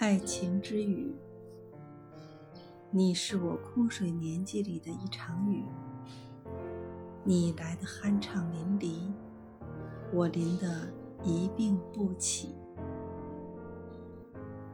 [0.00, 1.14] 爱情之雨，
[2.90, 5.62] 你是我枯水年纪里的一场雨。
[7.22, 9.12] 你来的酣畅淋漓，
[10.10, 10.90] 我淋得
[11.22, 12.54] 一病不起。